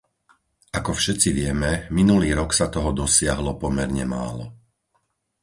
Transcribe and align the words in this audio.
Ako 0.79 0.91
všetci 0.99 1.29
vieme, 1.39 1.71
minulý 1.97 2.29
rok 2.39 2.49
sa 2.59 2.67
toho 2.75 2.89
dosiahlo 3.01 3.51
pomerne 3.63 4.01
málo. 4.15 4.45